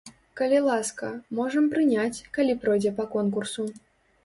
Калі 0.39 0.61
ласка, 0.67 1.09
можам 1.41 1.69
прыняць, 1.75 2.23
калі 2.39 2.57
пройдзе 2.65 2.95
па 2.99 3.09
конкурсу. 3.15 3.71